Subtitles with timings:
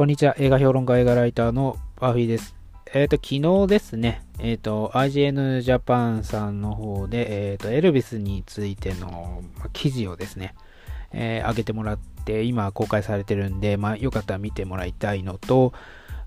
[0.00, 0.34] こんにちは。
[0.38, 2.56] 映画評論家、映画ライターのバフィーです。
[2.94, 9.42] えっ、ー、と、昨日ですね、えっ、ー、と、IGN ジャパンさんの方で、えっ、ー、と、エルビスについての、
[9.74, 10.54] 記事をですね、
[11.12, 15.74] え上げてもらって、今公開されてるんで、まあ、よかったら見てもらいたいのと、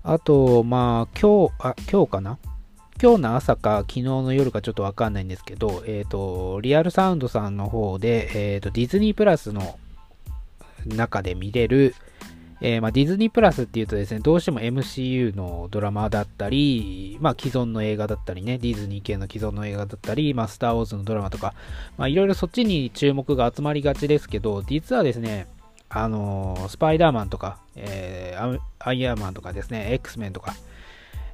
[0.04, 2.38] あと、まあ、今日、あ、今日かな？
[3.02, 9.80] 今日の朝か昨日の夜かちょっとわかんないんですけど、えっ、と、リアルサウンドさんの方で、えっ、と、ディズニープラスの
[10.86, 11.96] 中で見れる、
[12.66, 21.52] えー、まあ、ディズニープラスっていうとですね、どうしても MCU のドラマだったり、まあ、既存の映画だったりね、ディズニー系の既存の映画だったり、まあ、スター・ウォーズのドラマとか、
[21.98, 25.46] まあ、いろいろそっちに注目が集まりがちですけど、実はですね、
[25.90, 30.54] あのー、スパイダーマンとか、えー、アイアンマンとかですね、X メンとか、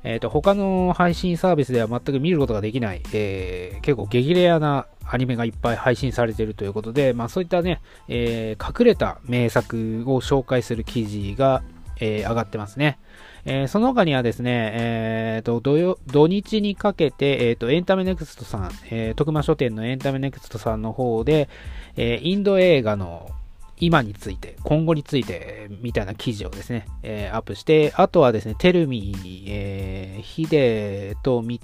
[0.02, 11.62] えっ、と、他の配信サービスでは全く見ることができない、え、結構激レアなアニメがいっぱい配信されているということで、まあそういったね、えー、隠れた名作を紹介する記事が、
[12.01, 12.98] えー、上がってますね。
[13.45, 21.49] えー、その他にはですね、えーと、土土日にかけて、えーと、エンタメネクストさん、えー、徳間書店のエンタメネクストさんの方で、
[21.96, 23.30] え、インド映画の
[23.79, 29.15] 今について、今後について、みたいな記事をですね、え、アップして、あとはですね、テルミ、
[29.49, 31.59] えー、ヒデと見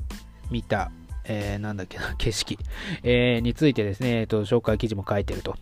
[0.62, 0.90] た、
[1.28, 2.58] えー、なんだっけな、景色、
[3.02, 5.56] えー、についてですね、えーと、紹介記事も書いてると。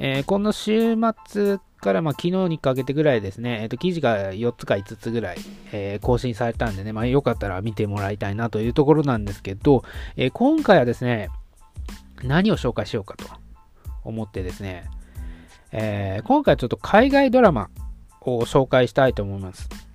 [0.00, 5.38] えー、この週末から、まあ、昨日にかけてぐらいですね、えーと、記事が4つか5つぐらい、
[5.72, 9.82] えー、更新されたんでね、まあ、よかったら見てもらいたいなというところなんですけど、
[10.16, 11.30] えー、今回はですね、
[12.22, 13.26] 何を紹介しようかと
[14.04, 14.84] 思ってですね、
[15.72, 17.68] えー、今回ちょっと海外ドラマ
[18.20, 19.87] を紹介したいと思います。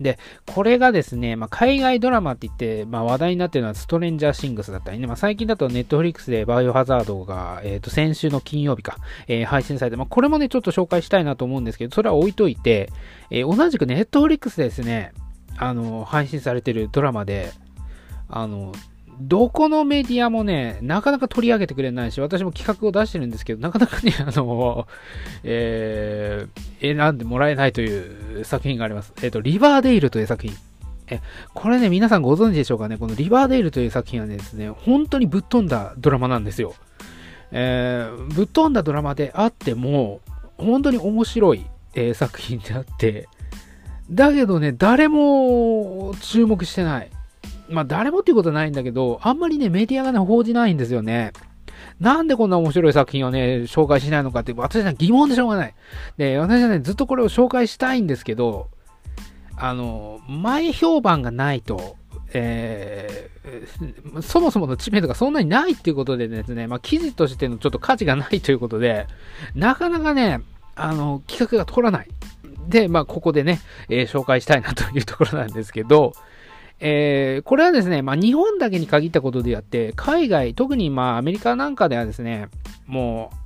[0.00, 12.90] で、これがですね、まあ、海外ドラマって言って、まあ、話題になってるのはストレンジャーシングスだったりね、まあ、最近だとネットフリックスでバイオハザードが、えっ、ー、と、先週の金曜日か、えー、配信されて、まあ、これもね、ちょっと紹介したいなと思うんですけど、それは置いといて、
[13.30, 15.12] えー、同じくネットフリックスでですね、
[15.56, 17.52] あの、配信されてるドラマで、
[18.28, 18.72] あの、
[19.20, 24.86] どこのメディアもね、なかなか取り上げてくれないし、私も企画を出してるんですけど、なかなかね、 あの、
[25.42, 29.12] えー、選んでもらえないという作品があります。
[29.22, 30.56] えっ、ー、と、リバーデイルという作品。
[31.08, 31.20] え、
[31.52, 36.74] これね、皆さんご存知でしょうかね、このリバーデイルという作品はですね、本当にぶっ飛んだドラマなんですよ。
[37.52, 40.20] えー、ぶっ飛んだドラマであっても、
[40.56, 43.28] 本当に面白い、えー、作品であって、
[44.10, 47.10] だけどね、誰も注目してない。
[47.68, 51.32] まあ誰もっていうことはないんだけど、あんまりね、メディアがね、報じないんですよね。
[52.00, 55.74] なんでこんな面白い作品をね、紹介しないのかって、私は疑問でしょうがない。
[56.16, 58.68] で、私はね、ずっとこれを紹介したいんですけど、
[59.56, 61.96] あの、前評判がないと、
[62.32, 69.06] えー、そもそもの知名度がそんなにないっていうことでですね、まあ、記事としてのちょっと価値がないということで、
[69.54, 70.40] なかなかね、
[70.74, 72.08] あの、企画が通らない。
[72.68, 76.14] で、まあ、ここでね、えー、紹介したいなというところなんですけど、
[76.80, 82.48] えー、これはですね、まあ、日本だけに限ったことであって、海外、特にまあアメリカなんかではですね、
[82.86, 83.36] もう、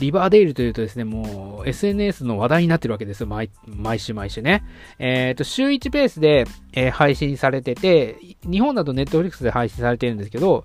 [0.00, 3.26] リバーデールというとですね、もう SNS の話題になってるわけですよ。
[3.26, 4.64] 毎毎週毎週ね。
[4.98, 8.16] えっ、ー、と、週1ペースで、えー、配信されてて、
[8.50, 10.64] 日本だと Netflix で配信されてるんですけど、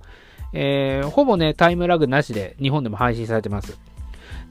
[0.53, 3.77] えー、ほぼね、タイムラグなしで日本でも配信されてます。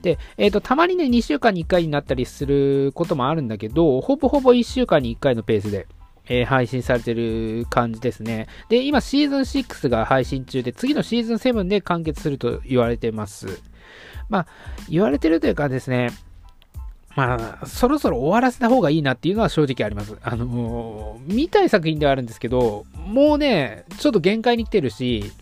[0.03, 5.87] で、えっ、ー、と、たまにね、2週間に1回になったりすることもあるんだけど、ほぼほぼ1週間に1回のペースで、
[6.29, 8.49] えー、配信されてる感じですね。
[8.69, 13.61] で、今シーズン6が配信中で、次のシーズン7で完結すると言われてます。
[14.29, 14.47] まあ、
[14.89, 16.11] 言われてるというかですね、
[17.15, 20.17] まあ、そろそろ終わらせた方がいいなっていうのは正直あります。
[20.23, 25.33] あのー、見たい作品ではあるんですけど、もうね、ちょっと限界に来てるし、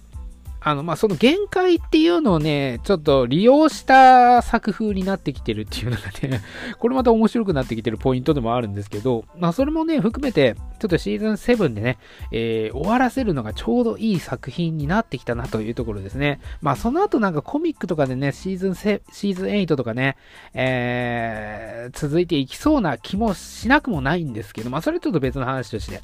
[0.67, 6.41] あの、まあ、その限界っていうのをね、ちょっと利用した作風になってきてるっていうのがね、
[6.81, 11.99] これまた面白くなってきてるポイントでもあるんですけど、まあ、それもね、含めて、ちょっとシーズン7でね、
[12.33, 16.41] えー、終わらせるのがちょうどいい作品になってきたなというところですね。
[16.63, 20.17] まあ、その後なんかコミックとかでね、シーズンシーズン8とかね、
[20.55, 26.01] えー、続いていきそうな気もしなくもないんですけど、まあ、それちょっと別の話として、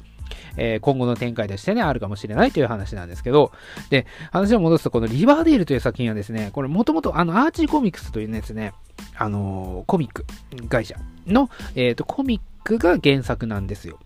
[0.57, 3.51] えー、今後の展開としてね、あるかもしれないという話なんですけど、
[3.89, 8.73] で、話を戻すと、このリバーデールという作品はですね、これもともとあの、アーチーコミックスというですね、
[9.15, 10.25] あのー、コミック
[10.69, 10.95] 会社
[11.27, 13.99] の、えっ、ー、と、コミックが原作なんですよ。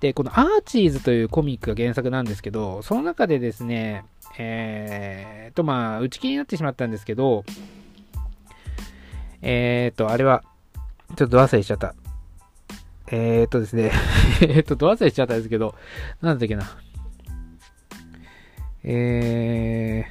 [0.00, 4.04] で、このアーチーズというコミックが原作なんですけど、その中でですね、
[4.38, 7.44] えーと、まあ、打ち切りになってしまったんですけど、
[9.42, 10.42] えーと、あれは、
[11.16, 11.94] ちょっと忘れしちゃった。
[13.08, 13.92] えー、っとですね
[14.42, 15.74] えっと、ど忘れしちゃったんですけど、
[16.20, 16.64] なんだっけな。
[18.84, 20.06] え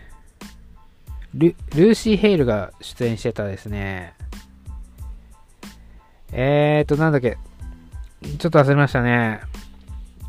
[1.33, 4.13] ー、ル、ルーシー・ヘイルが出演してたですね。
[6.31, 7.37] えー、っと、なんだっけ。
[8.37, 9.41] ちょっと忘れましたね。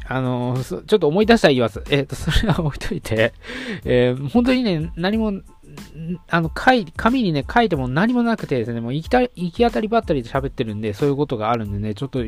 [0.08, 1.82] あの、ちょっと思い出したら言います。
[1.90, 3.32] えっ、と、それは置いといて、
[3.84, 5.32] えー、本当にね、何も、
[6.28, 12.25] あの、書い、紙にね、書いても何もなくてですね、もう行きた、行き当たりばったりで喋ってるんで、そういうことがあるんでね、ちょっと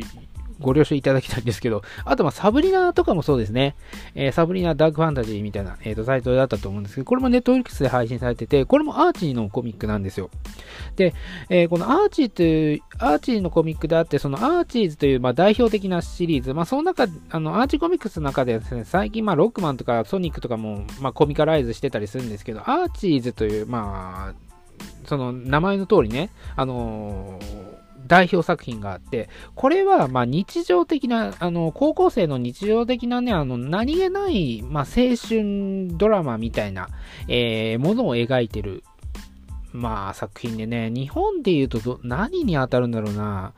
[0.61, 3.77] ご了承いただきたいんですけど、あと、ま、サブリナとかもそうですね。
[4.15, 10.31] えー、サブリナダークファンタジーみたいな、え、ー、と、サイトだったと思うんですけど、これも Netflix で配信されてて、これもアーチーのコミックなんですよ。
[10.97, 11.15] で、
[11.49, 24.49] えー、このアーチーという、アーチーのコミックであって、そのアーチーズという、まあ、代表的なシリーズ、まあ、その中、あの、アーチーコミックスの中でですね、最近、まあ、ロックマンとかソニックとかも、まあ、コミカライズしてたりするんですけど、アーチーズという、まあ、
[25.07, 27.58] その名前の通りね、あのー
[28.09, 36.89] 代表作品があって、これはま日常的な、あの、高校生の日常的なね、あの、何気ない、まあ、青春ドラマみたいな、
[37.29, 38.83] えー、ものを描いてる、
[39.73, 43.53] まあ、作品でね、日本で言うとど、何に当たるんだろうな、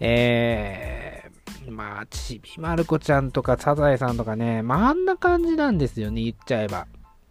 [0.00, 6.86] えー、まあ、ちびまる子ちゃんとかサザエさんとかね、まあ、あんな感じなんですよね、言っちゃえば。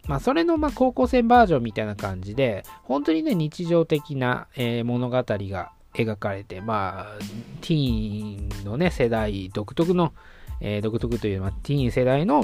[0.08, 7.20] まあ、それのま高校生バージョンみたいな感じで、本当にね、日常的な、えー、物語が描かれて、まあ、
[7.62, 10.14] ティーンのね、世代独特の、
[10.62, 12.44] えー、独特という、まあ、ティーン世代の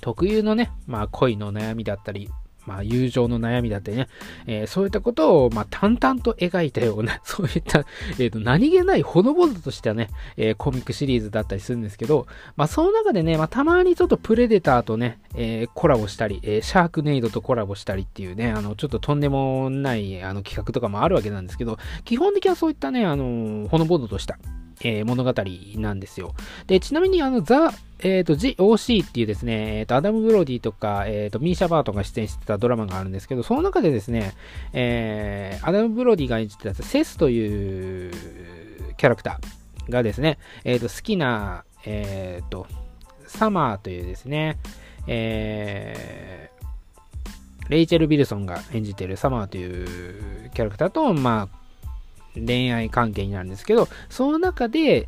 [0.00, 2.30] 特有のね、まあ、恋の悩みだったり、
[2.66, 4.08] まあ、友情の悩みだったりね、
[4.46, 12.26] えー、そういったことを、まあ、淡々と描いたような、 そういった、えっ、ー、と、何気ないほのぼのとしたね、えー、コミックシリーズだったりするんですけど、
[12.56, 24.38] まあ、その中でね、まあ、たまにちょっとプレデターとね、えコラボしたり、えシャークネイドとコラボしたりっていうね、あの、ちょっととんでもない、あの、企画とかもあるわけなんですけど、基本的にはそういったね、あの、ほのぼのとした、
[24.80, 25.32] えー、物語
[25.76, 26.34] なんですよ。
[26.66, 34.34] で、ちなみにあの、ザ・えっ、ー、と、GOC っていうですね、えっ、ー、と、アダム・ブロディとか、えっ、と、ミーシャ・バートンが出演してたドラマがあるんですけど、その中でですね、
[34.72, 38.12] えアダム・ブロディが演じてたセスという
[38.96, 42.66] キャラクターがですね、えっ、と、好きな、えっ、と、
[43.26, 44.58] サマーというですね、
[45.06, 46.50] え
[47.68, 51.63] レイチェル・ビルソンが演じてるサマーというキャラクターと、まあ、
[52.34, 55.06] 恋愛関係になるんですけど、その中で、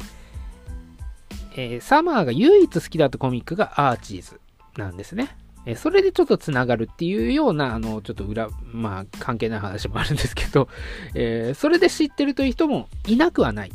[1.56, 4.40] えー、サマーが唯一好きだったコミックがアーチーズ
[4.76, 5.36] なんですね。
[5.64, 10.68] えー、それでちょっとつながるっていうような、あの、ちょっと裏、まあ、関係ない話もあるんですけど、
[11.14, 13.72] えー、それで知ってるという人もいなくはない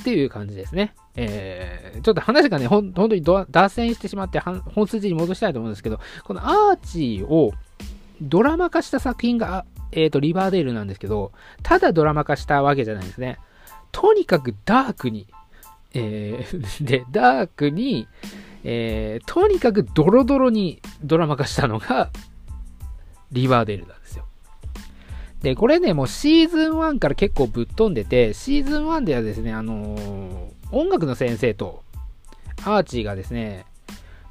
[0.00, 0.94] っていう感じですね。
[1.16, 7.52] えー、ちょっと話がね、ほん本当に脱線してしまって本筋に戻したいと思うんですけど、このアーチーを
[8.22, 11.32] ドラマ化した作品がえっ、ー、と、リバーデールなんですけど、
[11.62, 13.38] ただドラマ化したわけじゃないですね。
[13.92, 15.26] とにかくダークに、
[15.94, 18.08] えー、 で、ダークに、
[18.64, 22.10] えー、とにかくドロドロにドラマ化したのが、
[23.32, 24.24] リバーデールなんですよ。
[25.42, 31.84] で、これね、もうシーズン1から結構ぶっ飛んでて、シーズン1ではですね、あのー、音楽の先生と、
[32.64, 33.64] アーチーがですね、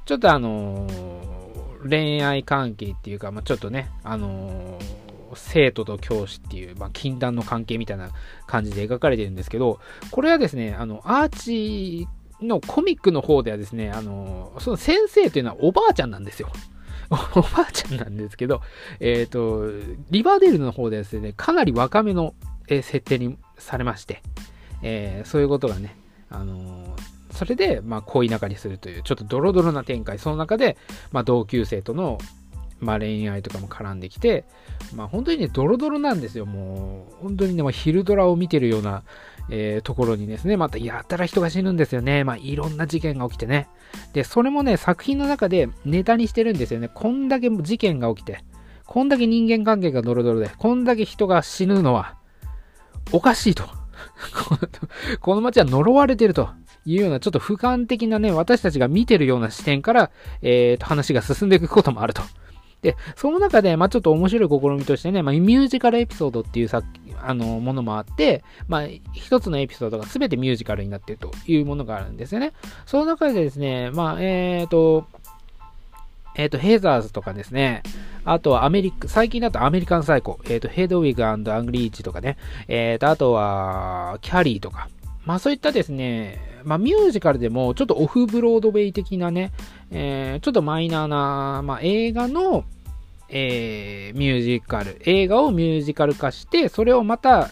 [0.04, 8.10] ちょっとあのー、恋愛関係っていうか、まあ、ちょっとね、あのー生徒と教師っていう、まあ、禁断の関係みたいな
[8.46, 9.80] 感じで描かれてるんですけど、
[10.10, 12.08] これはですね、あの、アーチ
[12.40, 16.50] のコミックの方ではですね、あの、その先生というのはおばあちゃんなんですよ。
[17.10, 18.60] おばあちゃんなんですけど、
[19.00, 19.70] えっ、ー、と、
[20.10, 22.34] リバーデールの方ではですね、かなり若めの、
[22.70, 24.22] え設定にされまして、
[24.82, 25.96] えー、そういうことがね、
[26.28, 26.94] あの
[27.32, 30.76] それで、まあ、恋仲にするという、ちょっとドロドロな展開、その中で、
[31.12, 32.18] まあ、同級生との、
[32.80, 34.44] まあ、恋愛とかも絡んできて、
[34.94, 36.46] まあ、本当にね、ドロドロなんですよ。
[36.46, 39.02] もう、本当にね、まあ、昼ドラを見てるような、
[39.50, 42.22] えー、ところにですね、またやたら人が死ぬんですよね。
[42.24, 43.68] まあ、いろんな事件が起きてね。
[44.12, 46.88] で、それもね、作品の中でネタにしてるんですよね。
[46.92, 48.44] こんだけ事件が起きて、
[48.84, 52.16] こんだけ人間関係がドロドロで、こんだけ人が死ぬのは、
[53.12, 53.64] おかしいと。
[55.20, 56.50] この街は呪われてると
[56.84, 60.10] いうような、ちょっと俯瞰的なね、私たちが見てるような視点から、
[60.42, 62.22] えー、と話が進んでいくこともあると。
[62.82, 66.82] で、その中で、まあ、ちょっと面白い試みとしてね、まあ、ミュージカルエピソードっていうさ
[67.20, 72.52] あのものもあって、まあ、一つのエピソードが全てミュージカルになっているというものがあるんですよね。
[72.86, 75.06] その中でですね、まあ、えっ、ー、と、
[76.36, 77.82] えっ、ー、と、ヘイザーズとかですね、
[78.24, 82.36] あとはアメリカ、最近だとアメリカンサイコ、えっ、ー、と、ヘドウィグアングリーチとかね、
[82.68, 84.88] えっ、と、あとは、キャリーとか、
[85.28, 89.52] まあそういったですね、まあミュージカルでもちょっとオフブロードウェイ的なね、
[89.90, 92.64] えー、ちょっとマイナーな、まあ映画の、
[93.28, 97.50] えー、ミュージカル、映画をミュージカル化して、それをまた、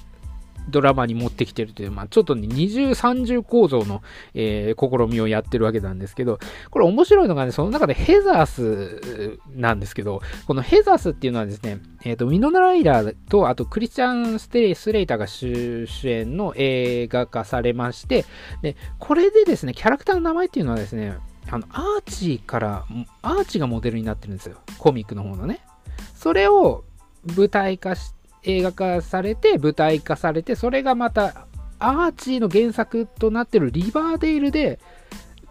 [0.68, 4.02] ドラマに持ってきてるという、まあ、ちょっとね、二重三重構造の、
[4.34, 6.38] えー、試みをやってるわけなんですけど、
[6.70, 18.24] これ面白いのがね、その中でヘザースなんですけど、このヘザースっていうのはですね、えっ、ー、と、ウィノナ・ライダーと、あと、クリスチャン・ステレスレイターが主演の映画化されまして、
[18.62, 21.16] で、これでですね、キャラクターの名前っていうのはですね、
[21.50, 22.84] あの、アーチから、
[23.22, 24.56] アーチがモデルになってるんですよ。
[24.78, 25.60] コミックの方のね。
[26.14, 26.84] それを
[27.36, 28.15] 舞台化して
[28.46, 31.46] 映画化されて、舞台化されて、それがまた、
[31.78, 34.78] アーチーの原作となってるリバーデイルで、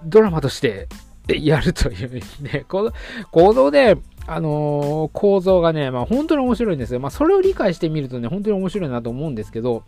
[0.04, 0.88] ドラマとして
[1.28, 2.94] やるというね、 この、
[3.32, 3.98] このね、
[4.28, 7.00] あのー、構造がね、まあ本当に面白いんですよ。
[7.00, 9.84] まあそれを理解してみるとね、本当に面白いなと思うんですけど、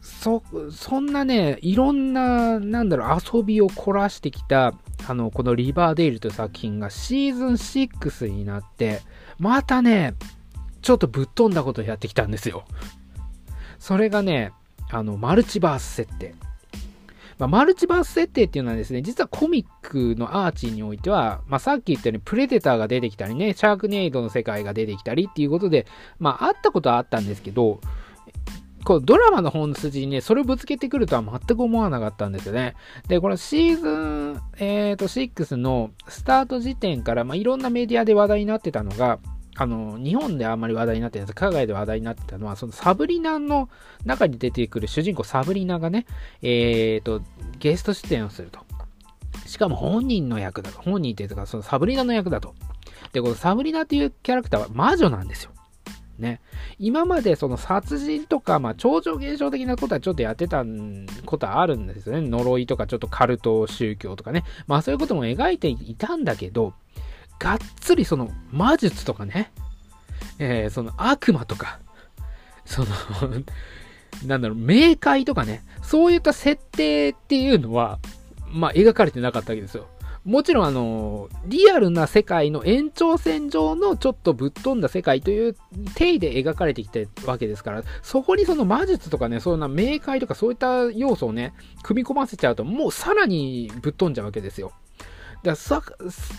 [0.00, 4.74] そ、そんなね、いろんな、なんだろう、遊びを凝らしてきた、
[5.06, 9.00] あの、このリバーデイルという作品がシーズン6になって、
[9.38, 10.14] またね、
[10.82, 12.64] ちょっとぶっ飛んだことやってきたんですよ。
[13.78, 14.52] それがね、
[14.90, 16.34] あの、マルチバース設定。
[17.38, 25.86] まあ、マルチバース設定っていうのはですね、実はコミックのアーチにおいては、まあ、さっき言ったようにプレデターが出てきたりね、シャークネイドの世界が出てきたりっていうことで、
[26.18, 27.80] まあ、あったことはあったんですけど、
[28.84, 32.74] このドラマの本筋にね、それをぶつけてくるとは全く思わなかったんですよね。
[33.06, 39.18] で、このシーズン、えー、と6のスタート時点から、まあ、いろんなメディアで話題になってたのが、
[39.60, 41.34] あの、日本であんまり話題になってないです。
[41.34, 43.68] 海外で話題になってたのは、そのサブリナの
[44.04, 46.06] 中に出てくる主人公サブリナがね、
[46.42, 47.22] えーと、
[47.58, 48.60] ゲスト出演をすると。
[49.46, 50.80] しかも本人の役だと。
[50.80, 52.54] 本人っていうか、そのサブリナの役だと。
[53.12, 55.50] で、このサブリナっていうキャラクターは魔女なんですよ。
[56.18, 56.40] ね。
[56.78, 60.64] 今までその殺人とか、まあ、超常現象的なことはちょっとやってた
[61.26, 62.28] ことはあるんですよね。
[62.28, 64.44] 呪いとかちょっとカルト宗教とかね。
[64.68, 66.74] まあそういうことも描いていたんだけど、
[67.38, 69.52] がっつりその魔術とかね、
[70.38, 71.78] えー、その悪魔とか、
[72.64, 72.88] その
[74.26, 77.98] なんだろう、冥界とかね、そういった設定っていうのは、
[78.50, 79.86] まあ、描かれてなかったわけですよ。
[80.24, 85.56] もちろん、あの、リアルな世界の延長線上のちょっとぶっ飛んだ世界という
[85.94, 94.72] 体で描かれてきたわけですから、そこにその魔術とかね、そんな冥界とかそういった要素をね、組み込ませちゃうと、もうさらにぶっ飛んじゃうわけですよ。
[95.42, 95.82] ださ、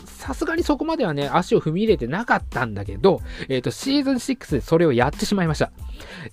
[0.06, 5.72] さすがにそこまではね、足を踏み入れてなかったんだけど、えっ、ー、と、シーズン6でそれをやってしまいました。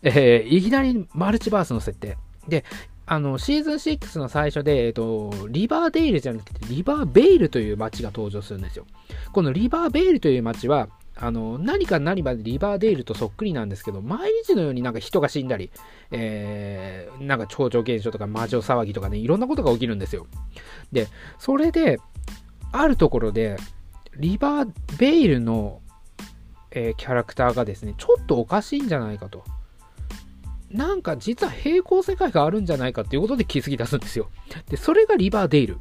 [0.03, 2.17] えー、いきなりマルチバースの設定。
[2.49, 2.65] で、
[3.07, 8.85] あの、シーズン6の最初で、えっ、と、リバーデイルじゃなくて、リバーベイルという街が登場するんですよ。
[9.33, 15.71] このリバーベイルという街は、あの、何か何かでリバーデイルとそっくりなんですけど、毎日のようになんか人が死んだり、
[16.11, 20.27] えー、なんか超常現象とか魔女騒ぎとかね、いろんなことが起きるんですよ。
[20.93, 21.09] で、
[21.39, 21.99] それで、
[22.81, 23.57] あるところで、
[24.17, 25.81] リバーベイルの、
[26.71, 29.45] えー、キャラクターがですね、ちょっとおかしいんじゃないかと。
[30.71, 34.31] なんか実は平行世界があるんじゃないかっていうことで気づき出すんですよ。
[34.69, 35.79] で、それがリバーデイル。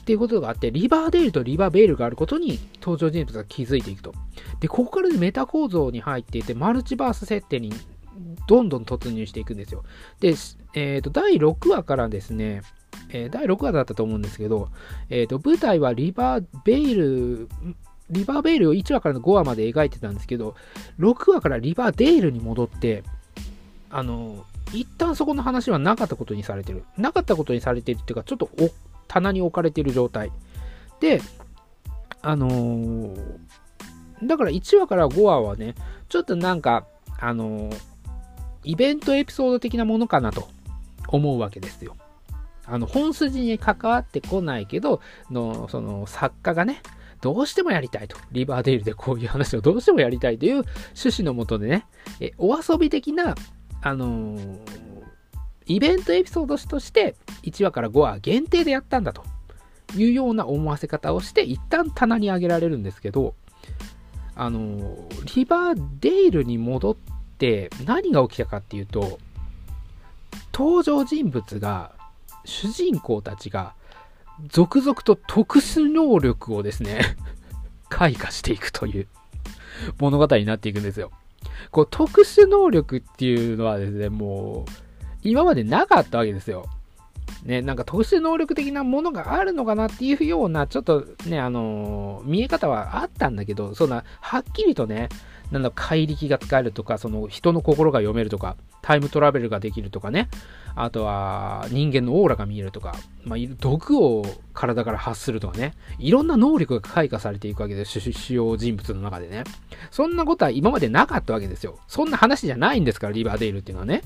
[0.00, 4.14] っていうことがあって、リバーデイルとリバーベイルがあることに登場人物が気づいていくと。
[4.60, 7.72] で、ここからメタ構造に入っていて、マルチバース設定に
[8.48, 9.84] どんどん突入していくんですよ。
[10.20, 10.34] で、
[10.74, 12.62] えっ、ー、と、第6話からですね、
[13.10, 14.68] えー、第6話だったと思うんですけど、
[15.10, 17.48] えーと、舞台はリバーベイル、
[18.10, 20.54] リバーベイルを1話からの5話まで描いてたんですけど、
[20.98, 23.04] 6話からリバーデイルに戻って、
[23.90, 26.84] あの、一旦そこの話はなかったことにされてる。
[26.96, 28.50] なかったことにされてるっていうか、ちょっと
[29.08, 30.32] 棚に置かれてる状態。
[31.00, 31.20] で、
[32.22, 33.16] あのー、
[34.24, 35.74] だから1話から5話はね、
[36.08, 36.86] ちょっとなんか、
[37.18, 37.80] あのー、
[38.64, 40.48] イベントエピソード的なものかなと
[41.08, 41.96] 思うわけですよ。
[42.66, 45.00] あの、本筋に関わってこないけど、
[45.30, 46.82] の、その、作家がね、
[47.22, 48.16] どうしてもやりたいと。
[48.32, 51.86] リバーデールでこういう話をどうしてもやりたいという趣旨のもとでね、
[52.20, 53.36] えお遊び的な、
[53.80, 54.60] あのー、
[55.66, 57.14] イベントエピソードとして
[57.44, 59.22] 1話から5話限定でやったんだと
[59.96, 63.36] いうような思わせ方をして一旦棚に上げられるんですけど、
[64.34, 66.96] あのー、リバーデールに戻っ
[67.38, 69.20] て何が起きたかっていうと、
[70.52, 71.92] 登場人物が
[72.44, 73.74] 主人公たちが
[74.48, 77.16] 続々と特殊能力をですね
[77.88, 79.06] 開花していくという
[79.98, 81.10] 物語になっていくんですよ。
[81.70, 84.72] こう特殊能力っていうのはですね、もう
[85.22, 86.66] 今までなかったわけですよ。
[87.44, 95.08] ね、なんか特殊能力的なものがあるのかなっていうような、ちょっとね、あのー、見え方はあったんだけど、そんな、はっきりとね、
[95.52, 100.28] なんだ、怪力が使えるとか、その人の心が読めるとか、タイムトラベルができるとかね、
[100.74, 109.44] あとは人間のオーラが見えるとか、まあ、毒を体から発するとかね、いろんな能力が開花されていくわけです、主要人物の中でね。
[109.90, 111.78] そんなことは今までなかったわけですよ。
[111.86, 114.02] そんな話じゃないんですから、リバーデイルっていうのはね。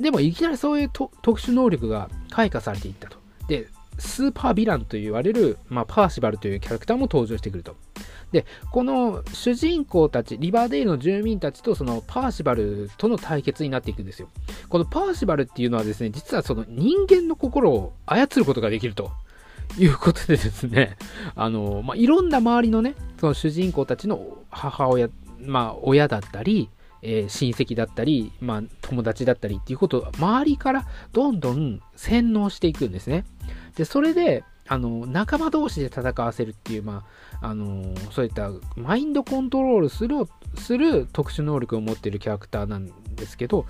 [0.00, 3.16] でもいきなりそういう特殊能力が開花されていったと。
[3.46, 7.76] で、スーパーヴィランと言われる、まあ、パーシバルというキャラクターも登場してくると。
[8.32, 14.28] で、この主人公たち、リバーデールの住民たちとそのパーシバルとの対決になっていくんですよ。
[14.68, 19.10] このパーシバルっていうのはですね、実はその人間の心を操ることができると。
[19.76, 20.96] いうことでですね、
[21.36, 26.70] あの、まあ、いろんな周りのね、その主人公たちの母親、まあ、親だったり、
[27.02, 33.24] えー、親戚だったり、まあ、友達だったりっていうことを周りからどんどん洗脳していくんですね。
[33.76, 37.04] で、それで、あの、仲間同士で戦わせるっていう、ま
[37.40, 40.16] あ、あの、そういったマインドコントロールする、
[40.56, 43.66] する特殊能力を持ってるキャラクターなんですけど、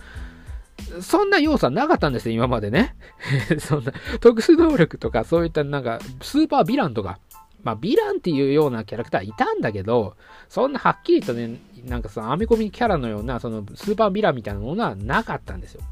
[1.01, 2.97] そんな要素はなかったんですよ、今までね。
[3.59, 7.19] そんな、特殊能力とか、そういったなんか、スーパーヴィランとか、
[7.63, 10.17] まあ、ヴィランっていうようなキャラクターいたんだけど、
[10.49, 15.83] そんなはっきりとね、なんかその、アメコミキャラのような、その、スーパーヴィランみたいなものはなかったんですよ。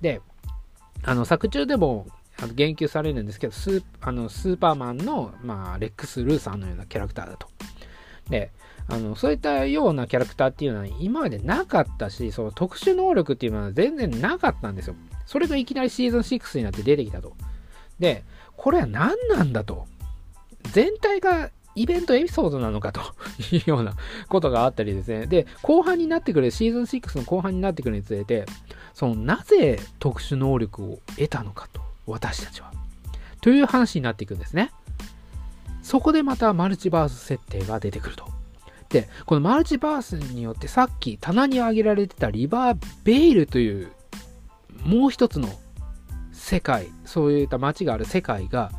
[0.00, 0.20] で、
[1.02, 2.06] あの、作中でも、
[2.42, 7.46] あの言及されるんですけど、スーあのスーパーマンの、まあ、レックス・ルーサーのようなキャラクターだと。
[8.28, 8.50] で、
[8.88, 14.96] あのそういったようなキャラクターっていうのは今までなかったし、その特殊能力っていうのは全然なかったんですよ。
[15.24, 17.36] それがいきなりシーズン6になって出てきたと。
[17.98, 18.24] で、
[18.56, 19.86] これは何なんだと。
[20.72, 23.00] 全体がイベントエピソードなのかと
[23.54, 23.94] いうような
[24.28, 25.26] ことがあったりですね。
[25.26, 28.46] で、後半になってくる、シーズン6の後半になってくるにつれて、
[28.94, 32.72] そのなぜ特殊能力を得たのかと、私たちは。
[33.40, 34.70] という話になっていくんですね。
[35.82, 38.28] そこでまたマルチバース設定が出てくると。
[38.88, 43.92] で、このマルチバースによってさっき棚に挙げられてたリバーベイルという
[44.84, 45.48] もう一つの
[46.32, 48.70] 世界、そういった街がある世界が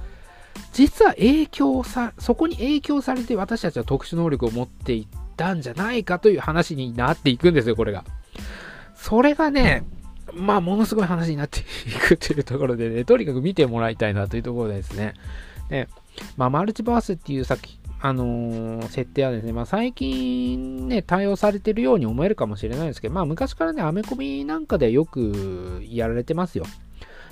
[0.71, 8.03] 実は影響さ、そこに影響されて私たちは特殊能力を持っていったんじゃないかという話になっていくんですよ、これが。
[8.95, 9.83] それがね、
[10.35, 11.63] まあ、ものすごい話になってい
[12.07, 15.13] くというところでね、 とにかく見てもらいたいなというところですね。
[15.69, 15.87] で、
[16.37, 26.65] まあ、マルチバースっていう作品、あのー、設定はですね、まあ、最近ね、対応されてるように思えるかもしれないですけど、まあ、昔からね、アメコミなんかでよくやられてますよ。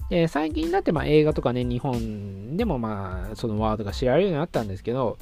[0.10, 5.18] で、最近になって、まあ、映画とかね、日本でも、まあ、そのワードが知られるようになったんですけど、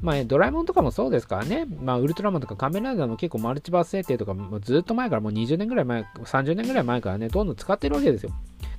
[0.00, 8.32] まあ、ドラえもんとかもそうですからね、まあ、ウルトラマンとか仮面ライダーも結構マルチバース設定とか、もずっと前からもう20年ぐらい前、30年ぐらい前からね、どんどん使ってるわけですよ。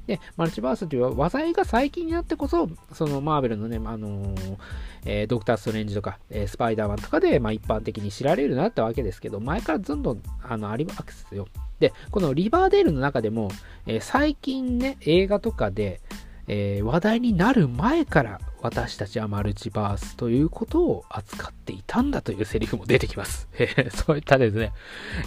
[0.07, 4.57] で、マルチバースという話題が最近になってこそ、そのマーベルのね、あのー、
[5.05, 11.47] えー、ドクター・ストレンジとか、えー、スパイダーマンとかで、まあ、一般的に知られるようになったわけですけど、前からどんどんあのありますよ。
[11.79, 13.51] で、このリバーデールの中でも、
[13.85, 16.01] え、最近ね、映画とかで、
[16.49, 23.47] えー、話題になる前から私たちはマルチバースということを扱っていたんだというセリフも出てきます。
[23.93, 24.73] そういったですね、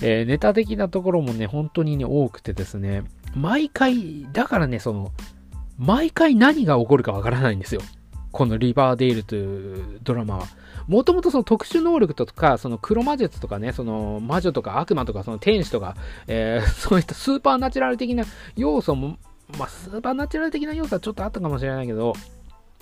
[0.02, 3.04] えー、ネタ的なところもね、本当にね、多くてですね、
[3.35, 5.12] 毎回、だからね、その、
[5.78, 7.80] 毎回何が起こるかわからないんですよ。
[8.32, 10.46] このリバーデールというドラマは。
[10.88, 18.24] もともとその特殊能力とか、その黒魔術とかね、その魔女とか悪魔とか、その天使とか、えー、そういったスーパーナチュラル的な
[18.56, 19.18] 要素も、
[19.59, 22.14] まあ、スーパーナチュラル的な要素はちょっとあったかもしれないけど、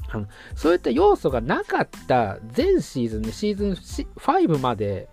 [0.09, 5.09] あのそういった要素がなかった全シーズンで、シーズン5まで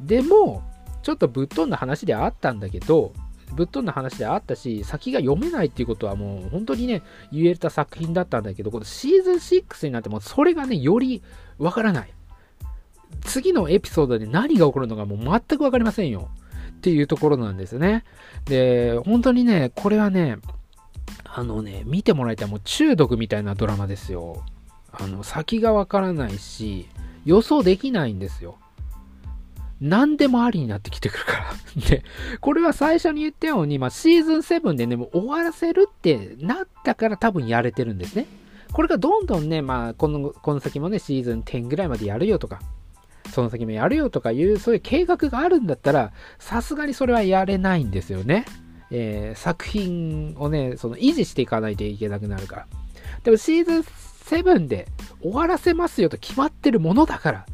[0.00, 0.62] でも、
[1.02, 3.12] ちょっとぶっ飛んだ話であったんだけど、
[3.54, 11.22] ぶっ飛んだ話であったし、先が読めないっていうことはもう本当にね、言えた作品だったんだけど、このシーズン6になってもそれがね、より
[11.58, 12.12] わからない。
[13.22, 16.28] 次のエピソードで何が起こるのかもう全くわかりませんよ。
[16.76, 18.04] っていうところなんですね。
[18.44, 20.38] で、本当にね、これはね、
[21.38, 22.48] あのね、見てもらいたい。
[22.48, 24.42] もう中毒みたいなドラマですよ。
[24.90, 26.88] あの、先がわからないし、
[27.26, 28.56] 予想できないんですよ。
[29.78, 31.52] 何でもありになってきてくるから。
[31.90, 32.04] で、
[32.40, 38.26] これは最初に言ったように、まあ、シーズン7でね、もう終わらせるってなったから多分やれてるんですね。
[38.72, 42.62] これがどんどんね、まあ、この、この先もね、シーズン10ぐらいまでやるよとか、
[43.30, 48.46] その先もやるよとかいう、そういう計画があるんだったら、さすがにそれはやれないんですよね。
[48.90, 52.66] えー、作品をね、その維持していかないといけなくなるから。
[53.24, 54.88] でもシーズン7で
[55.20, 57.46] 終わらせますよと決まってるものだから、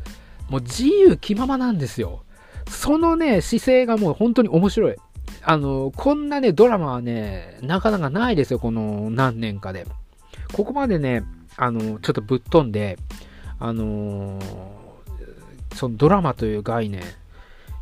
[0.48, 2.22] もう自由気ままなんですよ。
[2.68, 4.96] そのね、姿勢がもう本当に面白い。
[5.44, 9.86] あの、こんなね、ドラマはね、なかなかないですよ、この何年かで。
[10.52, 11.24] ここまでね、
[11.56, 12.98] あの、ちょっとぶっ飛んで、
[13.64, 14.40] あの
[15.76, 17.04] そのドラマという概念、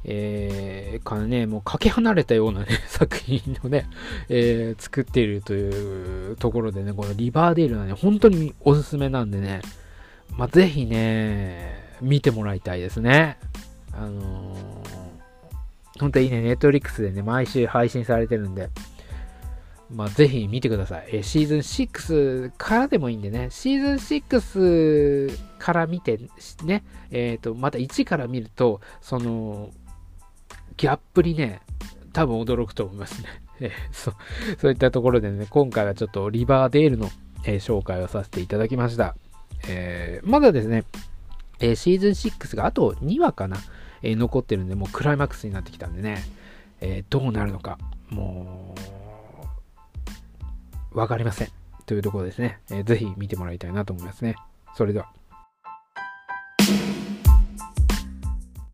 [0.05, 3.87] えー、からね、もうかけ離れたようなね、 作品をね、
[4.29, 9.61] えー、作っているというところでね、このリバーデールはね、本当におすすめなんでね、
[10.37, 13.39] まあ、ぜひね、見てもらいたいですね。
[13.93, 18.71] あのー、本当にね、ネットリックスでね、毎週配信されてるんで、
[19.93, 21.09] まあ、ぜひ見てください。
[21.13, 26.19] えシーズン6からでもいいんでね、シーズン6から見て、
[26.65, 29.71] ね、えっ、ー、と、また1から見ると、その、
[30.81, 31.61] ギャップにね、
[32.15, 33.29] 多分驚くと思いますね。
[33.61, 34.15] えそ
[34.59, 37.11] そういったところでね、今回はちょっとリバーデールの、
[37.45, 39.15] えー、紹介をさせていただきました。
[39.69, 40.85] えー、まだですね、
[41.61, 43.59] えー、シーズン6があと2話かな、
[44.01, 46.23] え残ってるんで、もうクライマックスになってきたんでね、
[46.81, 47.77] えどうなるのか、
[48.09, 48.75] も
[50.95, 51.49] う、わかりません。
[51.85, 52.85] というところですね、えー。
[52.85, 54.37] ぜひ見てもらいたいなと思いますね。
[54.75, 55.13] それでは。